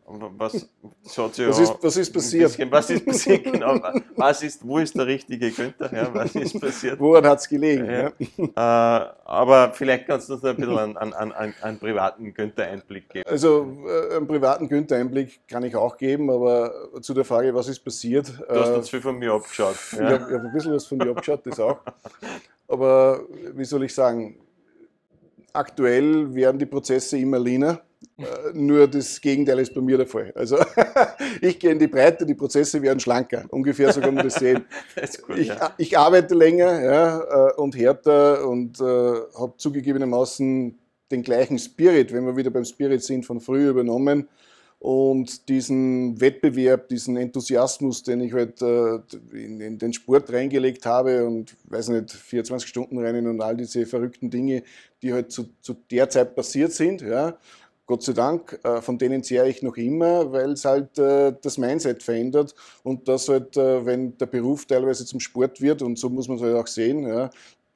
[0.04, 0.68] Was,
[1.16, 2.50] was, ist, was ist passiert?
[2.50, 3.80] Bisschen, was ist passiert, genau.
[4.16, 5.92] Was ist, wo ist der richtige Günther?
[5.94, 6.98] Ja, was ist passiert?
[6.98, 7.86] Woran hat es gelegen?
[7.86, 8.12] Ja.
[8.36, 9.06] Ja.
[9.06, 13.28] Äh, aber vielleicht kannst du uns ein bisschen einen, einen, einen, einen privaten Günther-Einblick geben.
[13.28, 17.80] Also äh, einen privaten Günther-Einblick kann ich auch geben, aber zu der Frage, was ist
[17.80, 18.28] passiert?
[18.48, 19.76] Du hast uns äh, viel von mir abgeschaut.
[19.92, 21.78] Ich habe hab ein bisschen was von dir abgeschaut, das auch.
[22.68, 23.20] Aber
[23.54, 24.36] wie soll ich sagen,
[25.52, 27.80] aktuell werden die Prozesse immer leaner
[28.52, 30.32] nur das Gegenteil ist bei mir der Fall.
[30.34, 30.58] Also
[31.40, 33.44] ich gehe in die Breite, die Prozesse werden schlanker.
[33.48, 34.64] Ungefähr so kann man das sehen.
[34.94, 35.74] Das gut, ich, ja.
[35.78, 40.78] ich, arbeite länger ja, äh, und härter und äh, habe zugegebenermaßen
[41.10, 44.28] den gleichen Spirit, wenn wir wieder beim Spirit sind, von früh übernommen.
[44.78, 48.96] Und diesen Wettbewerb, diesen Enthusiasmus, den ich halt äh,
[49.32, 53.86] in, in, den Sport reingelegt habe und weiß nicht, 24 Stunden rennen und all diese
[53.86, 54.64] verrückten Dinge,
[55.00, 57.38] die halt zu, zu der Zeit passiert sind, ja,
[57.92, 61.58] Gott sei Dank, äh, von denen zehre ich noch immer, weil es halt äh, das
[61.58, 66.08] Mindset verändert und das halt, äh, wenn der Beruf teilweise zum Sport wird, und so
[66.08, 67.28] muss man es halt auch sehen, ja,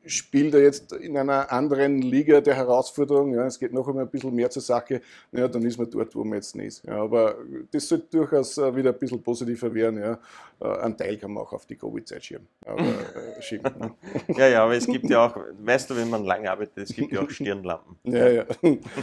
[0.06, 4.10] spielt er jetzt in einer anderen Liga der Herausforderung, ja, es geht noch einmal ein
[4.10, 5.00] bisschen mehr zur Sache,
[5.32, 6.84] ja, dann ist man dort, wo man jetzt nicht ist.
[6.84, 7.36] Ja, aber
[7.70, 10.00] das sollte durchaus äh, wieder ein bisschen positiver werden.
[10.00, 10.18] Ja.
[10.60, 12.46] Äh, ein Teil kann man auch auf die Covid-Zeit schieben.
[12.64, 13.94] Aber, äh, schieben ne?
[14.36, 17.12] ja, ja, aber es gibt ja auch, weißt du, wenn man lang arbeitet, es gibt
[17.12, 17.96] ja auch Stirnlampen.
[18.04, 18.44] ja, ja,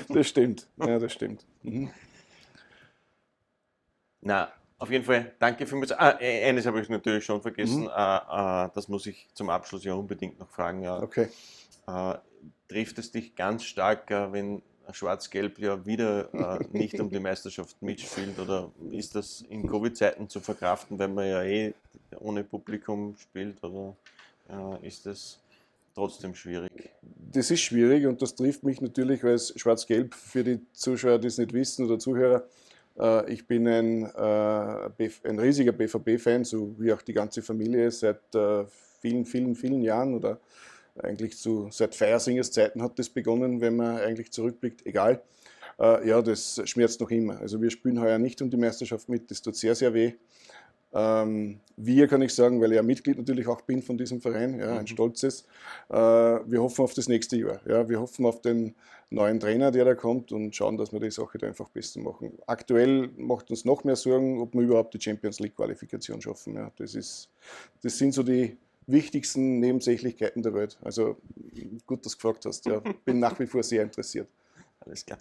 [0.10, 0.68] das stimmt.
[0.78, 1.46] Ja, das stimmt.
[1.64, 1.90] Mhm.
[4.22, 4.52] Na,
[4.84, 5.98] auf jeden Fall, danke für mich.
[5.98, 7.84] Ah, e-, eines habe ich natürlich schon vergessen.
[7.84, 7.90] Mhm.
[7.96, 10.86] Äh, äh, das muss ich zum Abschluss ja unbedingt noch fragen.
[10.86, 11.30] Okay.
[11.88, 12.16] Äh,
[12.68, 17.82] trifft es dich ganz stark, äh, wenn Schwarz-Gelb ja wieder äh, nicht um die Meisterschaft
[17.82, 18.38] mitspielt?
[18.38, 21.74] Oder ist das in Covid-Zeiten zu verkraften, wenn man ja eh
[22.20, 23.64] ohne Publikum spielt?
[23.64, 23.96] Oder
[24.82, 25.40] ist das
[25.96, 26.92] trotzdem schwierig?
[27.32, 31.28] Das ist schwierig und das trifft mich natürlich, weil es Schwarz-Gelb für die Zuschauer, die
[31.28, 32.44] es nicht wissen oder Zuhörer,
[33.28, 38.66] ich bin ein, äh, ein riesiger BVB-Fan, so wie auch die ganze Familie seit äh,
[39.02, 40.40] vielen, vielen, vielen Jahren oder
[41.02, 45.24] eigentlich zu, seit Feiersingers Zeiten hat das begonnen, wenn man eigentlich zurückblickt, egal.
[45.80, 47.40] Ja, das schmerzt noch immer.
[47.40, 50.14] Also wir spielen heuer nicht um die Meisterschaft mit, das tut sehr, sehr weh.
[50.94, 54.60] Ähm, wir kann ich sagen, weil ich ja Mitglied natürlich auch bin von diesem Verein,
[54.60, 54.88] ja, ein mhm.
[54.88, 55.46] stolzes.
[55.90, 57.60] Äh, wir hoffen auf das nächste Jahr.
[57.66, 58.76] Ja, wir hoffen auf den
[59.10, 62.38] neuen Trainer, der da kommt und schauen, dass wir die Sache da einfach besser machen.
[62.48, 66.56] Aktuell macht uns noch mehr Sorgen, ob wir überhaupt die Champions League Qualifikation schaffen.
[66.56, 67.30] Ja, das, ist,
[67.82, 70.78] das sind so die wichtigsten Nebensächlichkeiten der Welt.
[70.82, 71.18] Also
[71.86, 72.66] gut, dass du gefragt hast.
[72.66, 74.28] Ja, bin nach wie vor sehr interessiert.
[74.80, 75.20] Alles klar.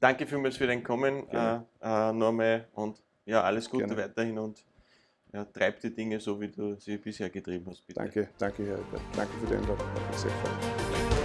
[0.00, 4.02] Danke vielmals für dein Kommen, äh, äh, Norme, und ja, alles Gute Gerne.
[4.02, 4.62] weiterhin und
[5.32, 7.86] ja, treib die Dinge so, wie du sie bisher getrieben hast.
[7.86, 8.00] Bitte.
[8.00, 8.78] Danke, danke, Herr
[9.14, 11.15] Danke für den mich sehr gefreut.